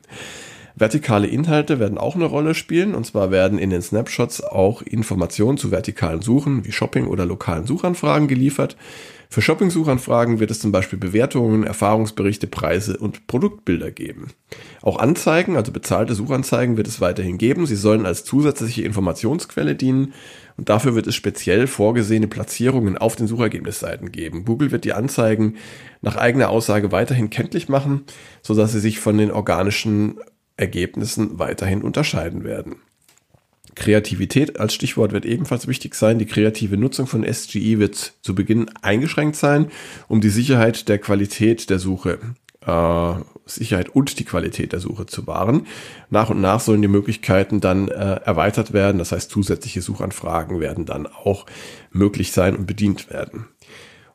Vertikale 0.74 1.26
Inhalte 1.26 1.78
werden 1.78 1.96
auch 1.96 2.16
eine 2.16 2.26
Rolle 2.26 2.54
spielen 2.54 2.94
und 2.94 3.06
zwar 3.06 3.30
werden 3.30 3.58
in 3.58 3.70
den 3.70 3.80
Snapshots 3.80 4.44
auch 4.44 4.82
Informationen 4.82 5.56
zu 5.56 5.70
vertikalen 5.70 6.20
Suchen 6.20 6.66
wie 6.66 6.72
Shopping 6.72 7.06
oder 7.06 7.24
lokalen 7.24 7.66
Suchanfragen 7.66 8.28
geliefert. 8.28 8.76
Für 9.28 9.42
Shopping-Suchanfragen 9.42 10.40
wird 10.40 10.50
es 10.50 10.60
zum 10.60 10.72
Beispiel 10.72 10.98
Bewertungen, 10.98 11.64
Erfahrungsberichte, 11.64 12.46
Preise 12.46 12.96
und 12.96 13.26
Produktbilder 13.26 13.90
geben. 13.90 14.28
Auch 14.82 14.98
Anzeigen, 14.98 15.56
also 15.56 15.72
bezahlte 15.72 16.14
Suchanzeigen, 16.14 16.76
wird 16.76 16.86
es 16.86 17.00
weiterhin 17.00 17.38
geben. 17.38 17.66
Sie 17.66 17.76
sollen 17.76 18.06
als 18.06 18.24
zusätzliche 18.24 18.82
Informationsquelle 18.82 19.74
dienen 19.74 20.14
und 20.56 20.68
dafür 20.68 20.94
wird 20.94 21.06
es 21.06 21.14
speziell 21.14 21.66
vorgesehene 21.66 22.28
Platzierungen 22.28 22.96
auf 22.96 23.16
den 23.16 23.26
Suchergebnisseiten 23.26 24.12
geben. 24.12 24.44
Google 24.44 24.70
wird 24.70 24.84
die 24.84 24.92
Anzeigen 24.92 25.56
nach 26.00 26.16
eigener 26.16 26.48
Aussage 26.48 26.92
weiterhin 26.92 27.30
kenntlich 27.30 27.68
machen, 27.68 28.04
sodass 28.42 28.72
sie 28.72 28.80
sich 28.80 29.00
von 29.00 29.18
den 29.18 29.30
organischen 29.30 30.18
Ergebnissen 30.56 31.38
weiterhin 31.38 31.82
unterscheiden 31.82 32.44
werden. 32.44 32.76
Kreativität 33.76 34.58
als 34.58 34.74
Stichwort 34.74 35.12
wird 35.12 35.24
ebenfalls 35.24 35.68
wichtig 35.68 35.94
sein. 35.94 36.18
Die 36.18 36.26
kreative 36.26 36.76
Nutzung 36.76 37.06
von 37.06 37.22
SGE 37.22 37.78
wird 37.78 38.14
zu 38.22 38.34
Beginn 38.34 38.68
eingeschränkt 38.82 39.36
sein, 39.36 39.70
um 40.08 40.20
die 40.20 40.30
Sicherheit 40.30 40.88
der 40.88 40.98
Qualität 40.98 41.70
der 41.70 41.78
Suche 41.78 42.18
äh, 42.66 43.14
Sicherheit 43.44 43.90
und 43.90 44.18
die 44.18 44.24
Qualität 44.24 44.72
der 44.72 44.80
Suche 44.80 45.06
zu 45.06 45.26
wahren. 45.26 45.66
Nach 46.10 46.30
und 46.30 46.40
nach 46.40 46.58
sollen 46.58 46.82
die 46.82 46.88
Möglichkeiten 46.88 47.60
dann 47.60 47.88
äh, 47.88 48.20
erweitert 48.24 48.72
werden. 48.72 48.98
Das 48.98 49.12
heißt, 49.12 49.30
zusätzliche 49.30 49.82
Suchanfragen 49.82 50.58
werden 50.58 50.84
dann 50.84 51.06
auch 51.06 51.46
möglich 51.92 52.32
sein 52.32 52.56
und 52.56 52.66
bedient 52.66 53.08
werden. 53.08 53.46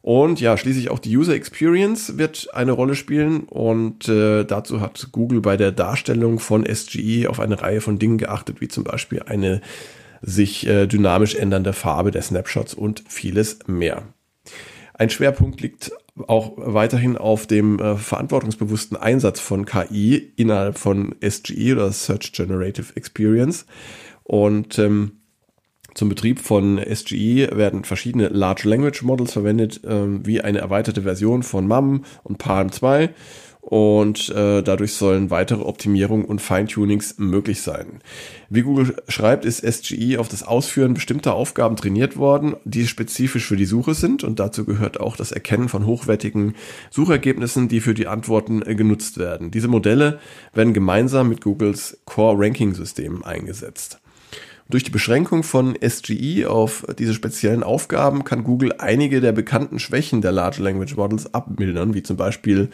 Und 0.02 0.42
ja, 0.42 0.58
schließlich 0.58 0.90
auch 0.90 0.98
die 1.00 1.16
User 1.16 1.36
Experience 1.36 2.18
wird 2.18 2.50
eine 2.54 2.72
Rolle 2.72 2.96
spielen 2.96 3.42
und 3.44 4.08
äh, 4.08 4.44
dazu 4.44 4.82
hat 4.82 5.10
Google 5.12 5.42
bei 5.42 5.58
der 5.58 5.72
Darstellung 5.72 6.40
von 6.40 6.66
SGE 6.66 7.28
auf 7.30 7.40
eine 7.40 7.62
Reihe 7.62 7.82
von 7.82 8.00
Dingen 8.00 8.18
geachtet, 8.18 8.62
wie 8.62 8.68
zum 8.68 8.84
Beispiel 8.84 9.22
eine 9.24 9.62
sich 10.22 10.66
äh, 10.68 10.88
dynamisch 10.88 11.36
ändernde 11.36 11.74
Farbe 11.74 12.12
der 12.12 12.24
Snapshots 12.24 12.74
und 12.74 13.04
vieles 13.08 13.60
mehr. 13.68 14.04
Ein 14.94 15.10
Schwerpunkt 15.10 15.62
liegt 15.62 15.92
auch 16.28 16.54
weiterhin 16.58 17.18
auf 17.18 17.48
dem 17.48 17.80
äh, 17.80 17.96
verantwortungsbewussten 17.96 18.98
Einsatz 18.98 19.40
von 19.40 19.66
KI 19.66 20.34
innerhalb 20.36 20.78
von 20.78 21.16
SGE 21.28 21.74
oder 21.74 21.92
Search 21.92 22.34
Generative 22.34 22.96
Experience. 22.96 23.66
Und 24.24 24.78
ähm, 24.78 25.21
zum 25.94 26.10
Betrieb 26.10 26.40
von 26.40 26.80
SGE 26.80 27.50
werden 27.56 27.84
verschiedene 27.84 28.30
Large 28.30 28.68
Language 28.68 29.04
Models 29.04 29.34
verwendet, 29.34 29.82
ähm, 29.86 30.26
wie 30.26 30.42
eine 30.42 30.60
erweiterte 30.60 31.04
Version 31.04 31.44
von 31.44 31.68
MAM 31.68 32.06
und 32.24 32.38
Palm 32.38 32.72
2 32.72 33.10
und 33.62 34.30
äh, 34.30 34.64
dadurch 34.64 34.94
sollen 34.94 35.30
weitere 35.30 35.62
Optimierungen 35.62 36.26
und 36.26 36.42
Feintunings 36.42 37.20
möglich 37.20 37.62
sein. 37.62 38.00
Wie 38.50 38.64
Google 38.64 38.96
schreibt, 39.08 39.46
ist 39.46 39.62
SGE 39.62 40.18
auf 40.18 40.28
das 40.28 40.44
Ausführen 40.44 40.96
bestimmter 40.96 41.36
Aufgaben 41.36 41.76
trainiert 41.76 42.18
worden, 42.18 42.56
die 42.66 42.88
spezifisch 42.88 43.46
für 43.46 43.56
die 43.56 43.66
Suche 43.66 43.94
sind 43.94 44.24
und 44.24 44.40
dazu 44.40 44.66
gehört 44.66 45.00
auch 45.00 45.16
das 45.16 45.32
Erkennen 45.32 45.70
von 45.70 45.86
hochwertigen 45.86 46.56
Suchergebnissen, 46.90 47.68
die 47.68 47.82
für 47.82 47.94
die 47.94 48.08
Antworten 48.08 48.64
äh, 48.64 48.76
genutzt 48.76 49.20
werden. 49.20 49.52
Diese 49.52 49.68
Modelle 49.68 50.20
werden 50.54 50.74
gemeinsam 50.74 51.30
mit 51.30 51.42
Googles 51.42 52.02
Core 52.06 52.44
Ranking 52.44 52.74
System 52.74 53.24
eingesetzt. 53.24 54.01
Durch 54.72 54.84
die 54.86 54.90
Beschränkung 54.90 55.44
von 55.44 55.78
SGE 55.86 56.46
auf 56.50 56.86
diese 56.98 57.14
speziellen 57.14 57.62
Aufgaben 57.62 58.24
kann 58.24 58.46
Google 58.46 58.74
einige 58.78 59.20
der 59.20 59.34
bekannten 59.34 59.80
Schwächen 59.80 60.22
der 60.22 60.32
Large 60.32 60.64
Language 60.64 60.96
Models 60.96 61.34
abmildern, 61.34 61.94
wie 61.94 62.04
zum 62.04 62.16
Beispiel 62.16 62.70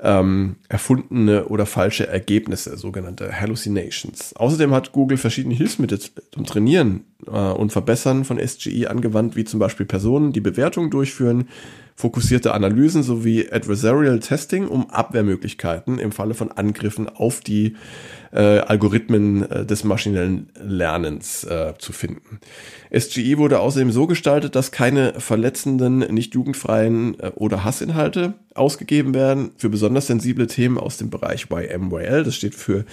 ähm, 0.00 0.56
erfundene 0.68 1.46
oder 1.46 1.64
falsche 1.64 2.06
Ergebnisse, 2.06 2.76
sogenannte 2.76 3.40
Hallucinations. 3.40 4.36
Außerdem 4.36 4.74
hat 4.74 4.92
Google 4.92 5.16
verschiedene 5.16 5.54
Hilfsmittel 5.54 5.98
zum 5.98 6.44
Trainieren 6.44 7.04
äh, 7.26 7.30
und 7.30 7.72
Verbessern 7.72 8.26
von 8.26 8.38
SGE 8.38 8.86
angewandt, 8.90 9.34
wie 9.34 9.44
zum 9.44 9.58
Beispiel 9.58 9.86
Personen, 9.86 10.34
die 10.34 10.42
Bewertungen 10.42 10.90
durchführen, 10.90 11.48
fokussierte 11.98 12.54
Analysen 12.54 13.02
sowie 13.02 13.48
Adversarial 13.50 14.20
Testing, 14.20 14.68
um 14.68 14.88
Abwehrmöglichkeiten 14.88 15.98
im 15.98 16.12
Falle 16.12 16.34
von 16.34 16.52
Angriffen 16.52 17.08
auf 17.08 17.40
die 17.40 17.74
äh, 18.30 18.60
Algorithmen 18.60 19.50
äh, 19.50 19.66
des 19.66 19.82
maschinellen 19.82 20.48
Lernens 20.62 21.42
äh, 21.42 21.74
zu 21.78 21.92
finden. 21.92 22.38
SGE 22.96 23.36
wurde 23.38 23.58
außerdem 23.58 23.90
so 23.90 24.06
gestaltet, 24.06 24.54
dass 24.54 24.70
keine 24.70 25.14
verletzenden, 25.18 25.98
nicht 25.98 26.36
jugendfreien 26.36 27.18
äh, 27.18 27.32
oder 27.34 27.64
Hassinhalte 27.64 28.34
ausgegeben 28.54 29.12
werden. 29.12 29.50
Für 29.56 29.68
besonders 29.68 30.06
sensible 30.06 30.46
Themen 30.46 30.78
aus 30.78 30.98
dem 30.98 31.10
Bereich 31.10 31.48
YMYL, 31.50 32.22
das 32.22 32.36
steht 32.36 32.54
für 32.54 32.84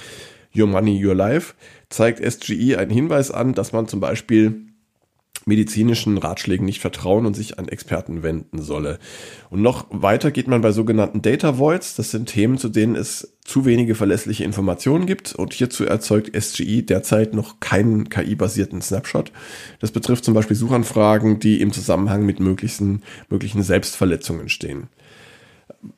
Your 0.58 0.66
Money, 0.66 1.06
Your 1.06 1.14
Life, 1.14 1.54
zeigt 1.92 2.26
SGE 2.26 2.78
einen 2.78 2.90
Hinweis 2.90 3.30
an, 3.30 3.54
dass 3.54 3.72
man 3.72 3.88
zum 3.88 4.00
Beispiel 4.00 4.66
medizinischen 5.46 6.18
Ratschlägen 6.18 6.66
nicht 6.66 6.82
vertrauen 6.82 7.25
und 7.25 7.36
sich 7.36 7.60
an 7.60 7.68
Experten 7.68 8.24
wenden 8.24 8.62
solle. 8.62 9.00
Und 9.50 9.62
noch 9.62 9.86
weiter 9.92 10.32
geht 10.32 10.48
man 10.48 10.62
bei 10.62 10.72
sogenannten 10.72 11.22
Data 11.22 11.60
Voids. 11.60 11.96
Das 11.96 12.12
sind 12.12 12.28
Themen, 12.28 12.58
zu 12.58 12.70
denen 12.70 12.96
es 12.96 13.36
zu 13.44 13.64
wenige 13.66 13.94
verlässliche 13.94 14.44
Informationen 14.44 15.06
gibt. 15.06 15.36
Und 15.36 15.54
hierzu 15.54 15.86
erzeugt 15.86 16.36
SGE 16.36 16.82
derzeit 16.82 17.36
noch 17.36 17.60
keinen 17.60 18.10
KI-basierten 18.10 18.82
Snapshot. 18.82 19.32
Das 19.80 19.92
betrifft 19.92 20.25
zum 20.25 20.34
Beispiel 20.34 20.58
Suchanfragen, 20.58 21.40
die 21.40 21.62
im 21.62 21.72
Zusammenhang 21.72 22.25
mit 22.25 22.40
möglichen, 22.40 23.04
möglichen 23.30 23.62
Selbstverletzungen 23.62 24.50
stehen. 24.50 24.90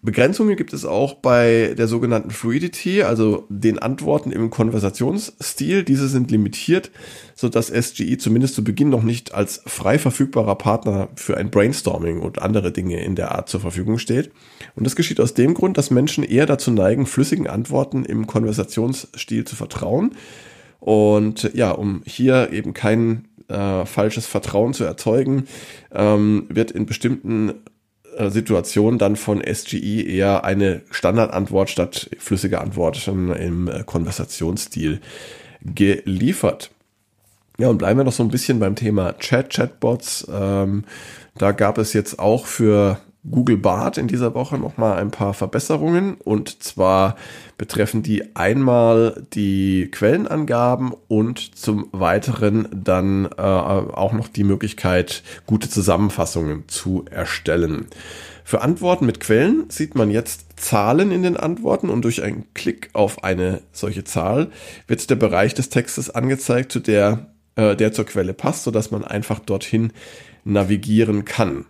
Begrenzungen 0.02 0.56
gibt 0.56 0.74
es 0.74 0.86
auch 0.86 1.16
bei 1.16 1.74
der 1.78 1.88
sogenannten 1.88 2.32
Fluidity, 2.32 3.04
also 3.04 3.46
den 3.50 3.80
Antworten 3.80 4.32
im 4.32 4.50
Konversationsstil. 4.50 5.84
Diese 5.84 6.08
sind 6.08 6.32
limitiert, 6.32 6.92
sodass 7.36 7.68
SGE 7.68 8.18
zumindest 8.18 8.56
zu 8.56 8.64
Beginn 8.64 8.90
noch 8.90 9.04
nicht 9.04 9.34
als 9.34 9.62
frei 9.66 10.00
verfügbarer 10.00 10.56
Partner 10.56 11.10
für 11.16 11.38
ein 11.38 11.52
Brainstorming 11.52 12.22
und 12.22 12.42
andere 12.42 12.72
Dinge 12.72 13.02
in 13.02 13.16
der 13.16 13.32
Art 13.32 13.50
zur 13.50 13.60
Verfügung 13.60 13.98
steht. 13.98 14.32
Und 14.76 14.86
das 14.86 14.96
geschieht 14.96 15.20
aus 15.20 15.34
dem 15.34 15.54
Grund, 15.54 15.78
dass 15.78 15.92
Menschen 15.92 16.24
eher 16.24 16.46
dazu 16.46 16.72
neigen, 16.72 17.06
flüssigen 17.06 17.48
Antworten 17.48 18.06
im 18.06 18.28
Konversationsstil 18.28 19.46
zu 19.46 19.56
vertrauen. 19.56 20.16
Und 20.80 21.52
ja, 21.54 21.72
um 21.72 22.04
hier 22.06 22.54
eben 22.54 22.74
kein 22.74 23.28
äh, 23.50 23.86
falsches 23.86 24.26
Vertrauen 24.26 24.74
zu 24.74 24.84
erzeugen, 24.84 25.46
ähm, 25.92 26.46
wird 26.50 26.72
in 26.72 26.86
bestimmten 26.86 27.54
Situation 28.30 28.98
dann 28.98 29.16
von 29.16 29.42
SGE 29.42 30.02
eher 30.04 30.44
eine 30.44 30.82
Standardantwort 30.92 31.70
statt 31.70 32.10
flüssige 32.18 32.62
Antwort 32.62 33.08
im 33.08 33.68
äh, 33.68 33.84
Konversationsstil 33.86 35.02
geliefert. 35.62 36.72
Ja, 37.58 37.70
und 37.70 37.80
bleiben 37.80 38.00
wir 38.00 38.04
noch 38.04 38.14
so 38.14 38.24
ein 38.24 38.30
bisschen 38.30 38.60
beim 38.60 38.76
Thema 38.76 39.18
Chat, 39.18 39.50
Chatbots. 39.50 40.28
Ähm, 40.32 40.84
da 41.38 41.52
gab 41.52 41.78
es 41.78 41.94
jetzt 41.94 42.20
auch 42.20 42.46
für 42.46 43.00
Google 43.30 43.58
Bart 43.58 43.98
in 43.98 44.08
dieser 44.08 44.34
Woche 44.34 44.58
nochmal 44.58 45.00
ein 45.00 45.12
paar 45.12 45.34
Verbesserungen 45.34 46.16
und 46.16 46.64
zwar 46.64 47.16
betreffen 47.58 48.04
die 48.04 48.36
einmal 48.36 49.26
die 49.34 49.90
Quellenangaben 49.92 50.94
und 51.08 51.56
zum 51.56 51.90
weiteren 51.92 52.68
dann 52.72 53.26
äh, 53.38 53.42
auch 53.42 54.14
noch 54.14 54.28
die 54.28 54.44
Möglichkeit, 54.44 55.24
gute 55.46 55.70
Zusammenfassungen 55.70 56.68
zu 56.68 57.06
erstellen. 57.10 57.88
Für 58.44 58.62
Antworten 58.62 59.06
mit 59.06 59.20
Quellen 59.20 59.66
sieht 59.70 59.96
man 59.96 60.10
jetzt 60.10 60.46
Zahlen 60.56 61.12
in 61.12 61.22
den 61.22 61.36
Antworten 61.36 61.90
und 61.90 62.04
durch 62.04 62.24
einen 62.24 62.46
Klick 62.54 62.90
auf 62.94 63.26
eine 63.26 63.62
solche 63.74 64.06
Zahl 64.06 64.52
wird 64.88 65.10
der 65.10 65.18
Bereich 65.18 65.54
des 65.54 65.68
Textes 65.68 66.10
angezeigt, 66.10 66.72
zu 66.72 66.80
der, 66.80 67.28
äh, 67.58 67.76
der 67.76 67.92
zur 67.92 68.06
Quelle 68.06 68.34
passt, 68.34 68.64
sodass 68.64 68.90
man 68.90 69.04
einfach 69.04 69.40
dorthin 69.40 69.92
navigieren 70.46 71.26
kann. 71.26 71.66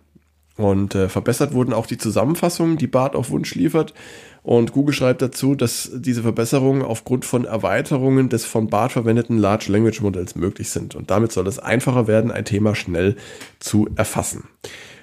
Und 0.58 0.96
äh, 0.96 1.08
verbessert 1.08 1.54
wurden 1.54 1.72
auch 1.72 1.86
die 1.86 1.98
Zusammenfassungen, 1.98 2.76
die 2.76 2.88
BART 2.88 3.14
auf 3.14 3.30
Wunsch 3.30 3.54
liefert. 3.54 3.94
Und 4.42 4.72
Google 4.72 4.94
schreibt 4.94 5.22
dazu, 5.22 5.54
dass 5.54 5.90
diese 5.94 6.22
Verbesserungen 6.22 6.82
aufgrund 6.82 7.24
von 7.24 7.44
Erweiterungen 7.44 8.28
des 8.28 8.44
von 8.44 8.68
BART 8.68 8.92
verwendeten 8.92 9.38
Large 9.38 9.70
Language 9.70 10.00
Modells 10.00 10.34
möglich 10.34 10.70
sind. 10.70 10.96
Und 10.96 11.10
damit 11.10 11.30
soll 11.30 11.46
es 11.46 11.60
einfacher 11.60 12.08
werden, 12.08 12.32
ein 12.32 12.44
Thema 12.44 12.74
schnell 12.74 13.16
zu 13.60 13.88
erfassen. 13.94 14.48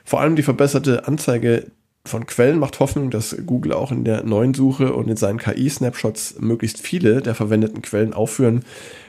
Vor 0.03 0.19
allem 0.19 0.35
die 0.35 0.43
verbesserte 0.43 1.07
Anzeige 1.07 1.71
von 2.03 2.27
Quellen 2.27 2.59
macht 2.59 2.79
Hoffnung, 2.81 3.09
dass 3.09 3.35
Google 3.45 3.71
auch 3.71 3.91
in 3.91 4.03
der 4.03 4.23
neuen 4.23 4.53
Suche 4.53 4.93
und 4.93 5.09
in 5.09 5.17
seinen 5.17 5.39
KI-Snapshots 5.39 6.35
möglichst 6.39 6.79
viele 6.79 7.21
der 7.21 7.33
verwendeten 7.33 7.81
Quellen 7.81 8.13
aufführen 8.13 8.65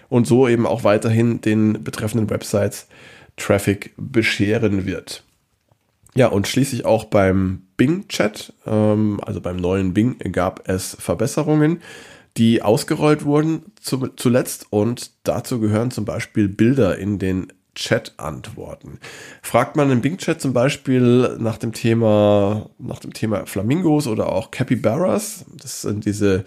und 0.08 0.26
so 0.26 0.46
eben 0.46 0.66
auch 0.66 0.84
weiterhin 0.84 1.40
den 1.40 1.82
betreffenden 1.82 2.30
Websites 2.30 2.86
Traffic 3.36 3.92
bescheren 3.96 4.86
wird. 4.86 5.24
Ja, 6.16 6.28
und 6.28 6.48
schließlich 6.48 6.84
auch 6.84 7.04
beim 7.04 7.62
Bing-Chat, 7.76 8.52
ähm, 8.66 9.20
also 9.24 9.40
beim 9.40 9.56
neuen 9.56 9.92
Bing, 9.92 10.18
gab 10.32 10.68
es 10.68 10.96
Verbesserungen, 10.98 11.82
die 12.36 12.62
ausgerollt 12.62 13.24
wurden 13.24 13.62
zu, 13.80 14.08
zuletzt 14.16 14.66
und 14.70 15.10
dazu 15.24 15.60
gehören 15.60 15.90
zum 15.90 16.04
Beispiel 16.04 16.48
Bilder 16.48 16.98
in 16.98 17.18
den 17.18 17.52
Chat-Antworten. 17.74 18.98
Fragt 19.42 19.76
man 19.76 19.90
im 19.90 20.00
Bing-Chat 20.00 20.40
zum 20.40 20.54
Beispiel 20.54 21.36
nach 21.38 21.58
dem 21.58 21.72
Thema, 21.72 22.70
nach 22.78 22.98
dem 22.98 23.12
Thema 23.12 23.44
Flamingos 23.44 24.06
oder 24.06 24.32
auch 24.32 24.50
Capybaras, 24.50 25.44
das 25.60 25.82
sind 25.82 26.06
diese 26.06 26.44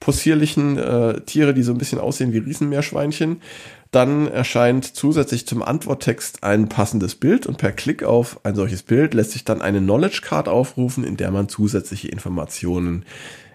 possierlichen 0.00 0.78
äh, 0.78 1.20
Tiere, 1.20 1.52
die 1.52 1.62
so 1.62 1.72
ein 1.72 1.78
bisschen 1.78 1.98
aussehen 1.98 2.32
wie 2.32 2.38
Riesenmeerschweinchen, 2.38 3.42
dann 3.90 4.28
erscheint 4.28 4.84
zusätzlich 4.84 5.46
zum 5.46 5.62
Antworttext 5.62 6.44
ein 6.44 6.68
passendes 6.68 7.16
Bild 7.16 7.46
und 7.46 7.58
per 7.58 7.72
Klick 7.72 8.04
auf 8.04 8.40
ein 8.44 8.54
solches 8.54 8.82
Bild 8.82 9.14
lässt 9.14 9.32
sich 9.32 9.44
dann 9.44 9.62
eine 9.62 9.80
Knowledge 9.80 10.20
Card 10.22 10.48
aufrufen, 10.48 11.02
in 11.02 11.16
der 11.16 11.30
man 11.30 11.48
zusätzliche 11.48 12.08
Informationen 12.08 13.04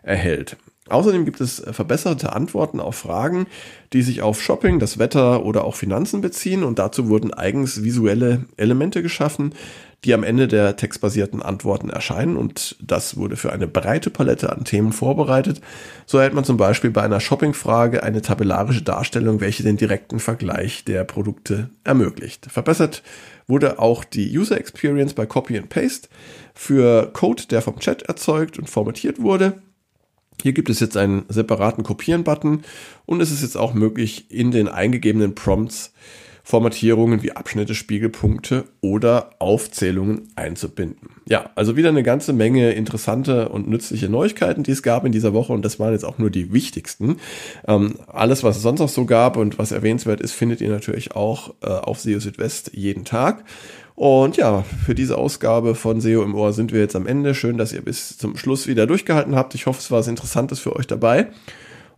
erhält. 0.04 0.58
Außerdem 0.88 1.26
gibt 1.26 1.42
es 1.42 1.64
verbesserte 1.72 2.34
Antworten 2.34 2.80
auf 2.80 2.96
Fragen, 2.96 3.48
die 3.92 4.04
sich 4.04 4.22
auf 4.22 4.40
Shopping, 4.40 4.78
das 4.78 5.00
Wetter 5.00 5.44
oder 5.44 5.64
auch 5.64 5.74
Finanzen 5.74 6.22
beziehen 6.22 6.64
und 6.64 6.78
dazu 6.78 7.10
wurden 7.10 7.34
eigens 7.34 7.84
visuelle 7.84 8.46
Elemente 8.56 9.02
geschaffen, 9.02 9.56
die 10.04 10.14
am 10.14 10.24
Ende 10.24 10.48
der 10.48 10.76
textbasierten 10.76 11.42
Antworten 11.42 11.90
erscheinen 11.90 12.38
und 12.38 12.76
das 12.80 13.18
wurde 13.18 13.36
für 13.36 13.52
eine 13.52 13.66
breite 13.66 14.12
Palette 14.12 14.52
an 14.52 14.64
Themen 14.64 14.92
vorbereitet. 14.92 15.60
So 16.06 16.20
erhält 16.20 16.36
man 16.36 16.44
zum 16.44 16.58
Beispiel 16.58 16.92
bei 16.92 17.02
einer 17.02 17.20
Shoppingfrage 17.20 18.04
eine 18.04 18.22
tabellarische 18.22 18.84
Darstellung, 18.84 19.42
welche 19.42 19.64
den 19.64 19.78
direkten 19.78 20.20
Vergleich 20.20 20.86
der 20.86 21.04
Produkte 21.04 21.72
ermöglicht. 21.84 22.46
Verbessert 22.52 23.02
wurde 23.48 23.80
auch 23.80 24.04
die 24.04 24.38
User 24.38 24.60
Experience 24.60 25.16
bei 25.16 25.26
Copy 25.26 25.58
and 25.58 25.70
Paste 25.70 26.10
für 26.54 27.10
Code, 27.12 27.48
der 27.50 27.64
vom 27.64 27.80
Chat 27.80 28.04
erzeugt 28.04 28.60
und 28.60 28.70
formatiert 28.70 29.20
wurde. 29.20 29.64
Hier 30.42 30.54
gibt 30.54 30.70
es 30.70 30.80
jetzt 30.80 30.98
einen 30.98 31.26
separaten 31.30 31.84
Kopieren-Button 31.84 32.64
und 33.06 33.22
es 33.22 33.32
ist 33.32 33.42
jetzt 33.42 33.58
auch 33.58 33.74
möglich, 33.74 34.30
in 34.30 34.52
den 34.52 34.68
eingegebenen 34.68 35.36
Prompts 35.36 35.94
Formatierungen 36.48 37.24
wie 37.24 37.32
Abschnitte, 37.32 37.74
Spiegelpunkte 37.74 38.66
oder 38.80 39.32
Aufzählungen 39.40 40.28
einzubinden. 40.36 41.10
Ja, 41.28 41.50
also 41.56 41.76
wieder 41.76 41.90
eine 41.90 42.04
ganze 42.04 42.34
Menge 42.34 42.72
interessante 42.74 43.50
und 43.50 43.68
nützliche 43.68 44.10
Neuigkeiten, 44.10 44.62
die 44.62 44.70
es 44.70 44.84
gab 44.84 45.06
in 45.06 45.12
dieser 45.12 45.34
Woche 45.34 45.54
und 45.54 45.66
das 45.66 45.80
waren 45.80 45.94
jetzt 45.94 46.06
auch 46.06 46.20
nur 46.20 46.30
die 46.30 46.54
wichtigsten. 46.54 47.18
Ähm, 47.68 47.96
alles, 48.06 48.44
was 48.44 48.58
es 48.58 48.62
sonst 48.62 48.80
noch 48.80 48.90
so 48.90 49.06
gab 49.06 49.38
und 49.38 49.58
was 49.58 49.72
erwähnenswert 49.72 50.22
ist, 50.22 50.34
findet 50.34 50.62
ihr 50.62 50.70
natürlich 50.70 51.16
auch 51.16 51.56
äh, 51.64 51.68
auf 51.68 52.00
SEO 52.00 52.20
Südwest 52.20 52.72
jeden 52.76 53.06
Tag. 53.06 53.44
Und 53.96 54.38
ja, 54.38 54.64
für 54.86 54.94
diese 54.94 55.18
Ausgabe 55.18 55.74
von 55.74 56.00
SEO 56.00 56.22
im 56.22 56.36
Ohr 56.36 56.54
sind 56.54 56.72
wir 56.72 56.80
jetzt 56.80 56.96
am 56.96 57.08
Ende. 57.08 57.34
Schön, 57.34 57.58
dass 57.58 57.74
ihr 57.74 57.82
bis 57.82 58.20
zum 58.20 58.38
Schluss 58.38 58.68
wieder 58.68 58.86
durchgehalten 58.86 59.36
habt. 59.36 59.56
Ich 59.56 59.66
hoffe, 59.66 59.80
es 59.80 59.90
war 59.90 60.00
was 60.00 60.08
Interessantes 60.08 60.60
für 60.60 60.76
euch 60.76 60.86
dabei. 60.86 61.30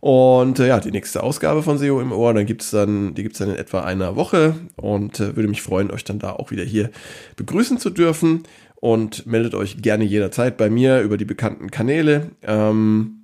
Und 0.00 0.58
äh, 0.58 0.68
ja, 0.68 0.80
die 0.80 0.90
nächste 0.90 1.22
Ausgabe 1.22 1.62
von 1.62 1.78
SEO 1.78 2.00
im 2.00 2.12
Ohr, 2.12 2.32
dann 2.34 2.46
gibt's 2.46 2.70
dann, 2.70 3.14
die 3.14 3.22
gibt's 3.22 3.38
dann 3.38 3.50
in 3.50 3.56
etwa 3.56 3.80
einer 3.80 4.16
Woche 4.16 4.54
und 4.76 5.18
äh, 5.20 5.36
würde 5.36 5.48
mich 5.48 5.62
freuen, 5.62 5.90
euch 5.90 6.04
dann 6.04 6.18
da 6.18 6.32
auch 6.32 6.50
wieder 6.50 6.64
hier 6.64 6.90
begrüßen 7.36 7.78
zu 7.78 7.90
dürfen. 7.90 8.44
Und 8.80 9.26
meldet 9.26 9.56
euch 9.56 9.82
gerne 9.82 10.04
jederzeit 10.04 10.56
bei 10.56 10.70
mir 10.70 11.00
über 11.00 11.16
die 11.16 11.24
bekannten 11.24 11.72
Kanäle. 11.72 12.30
Ähm, 12.42 13.18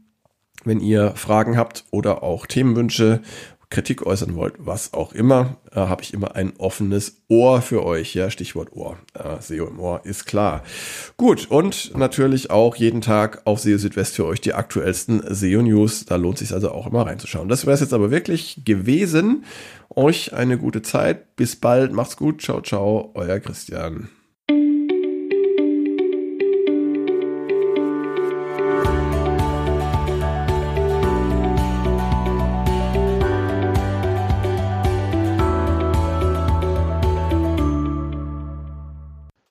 wenn 0.64 0.80
ihr 0.80 1.12
Fragen 1.14 1.56
habt 1.56 1.84
oder 1.90 2.22
auch 2.22 2.46
Themenwünsche 2.46 3.20
Kritik 3.74 4.06
äußern 4.06 4.36
wollt, 4.36 4.54
was 4.58 4.92
auch 4.92 5.12
immer, 5.12 5.56
äh, 5.72 5.80
habe 5.80 6.02
ich 6.02 6.14
immer 6.14 6.36
ein 6.36 6.52
offenes 6.58 7.22
Ohr 7.28 7.60
für 7.60 7.84
euch. 7.84 8.14
Ja, 8.14 8.30
Stichwort 8.30 8.72
Ohr. 8.72 8.96
Äh, 9.14 9.42
SEO 9.42 9.66
im 9.66 9.80
Ohr 9.80 10.02
ist 10.04 10.26
klar. 10.26 10.62
Gut, 11.16 11.50
und 11.50 11.96
natürlich 11.96 12.50
auch 12.50 12.76
jeden 12.76 13.00
Tag 13.00 13.42
auf 13.46 13.58
SEO 13.58 13.78
Südwest 13.78 14.14
für 14.14 14.26
euch 14.26 14.40
die 14.40 14.54
aktuellsten 14.54 15.22
SEO 15.28 15.62
News. 15.62 16.04
Da 16.04 16.14
lohnt 16.14 16.38
sich 16.38 16.52
also 16.52 16.70
auch 16.70 16.86
immer 16.86 17.04
reinzuschauen. 17.04 17.48
Das 17.48 17.66
wäre 17.66 17.74
es 17.74 17.80
jetzt 17.80 17.92
aber 17.92 18.12
wirklich 18.12 18.62
gewesen. 18.64 19.44
Euch 19.90 20.32
eine 20.32 20.56
gute 20.56 20.82
Zeit. 20.82 21.34
Bis 21.34 21.56
bald. 21.56 21.92
Macht's 21.92 22.16
gut. 22.16 22.42
Ciao, 22.42 22.60
ciao. 22.60 23.10
Euer 23.14 23.40
Christian. 23.40 24.08